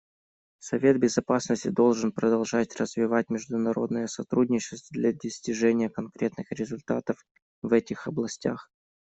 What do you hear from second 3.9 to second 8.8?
сотрудничество для достижения конкретных результатов в этих областях.